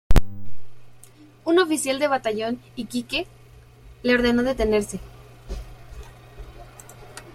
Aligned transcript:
Un 1.45 1.59
oficial 1.59 1.99
del 1.99 2.09
batallón 2.09 2.59
Iquique 2.75 3.27
le 4.01 4.15
ordenó 4.15 4.41
detenerse. 4.41 4.99